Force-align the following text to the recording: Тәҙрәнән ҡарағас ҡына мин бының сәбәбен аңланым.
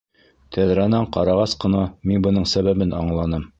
Тәҙрәнән 0.55 1.05
ҡарағас 1.17 1.53
ҡына 1.65 1.85
мин 2.11 2.27
бының 2.31 2.51
сәбәбен 2.55 2.99
аңланым. 3.05 3.49